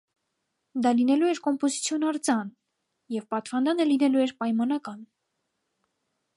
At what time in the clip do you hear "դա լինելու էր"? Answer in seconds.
0.85-1.41